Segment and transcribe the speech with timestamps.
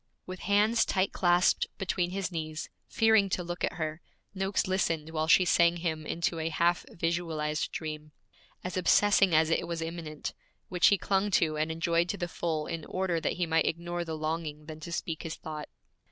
[0.25, 4.01] With hands tight clasped between his knees, fearing to look at her,
[4.33, 8.11] Noakes listened while she sang him into a half visualized dream,
[8.63, 10.33] as obsessing as it was immanent,
[10.69, 14.03] which he clung to and enjoyed to the full in order that he might ignore
[14.03, 15.69] the longing then to speak his thought.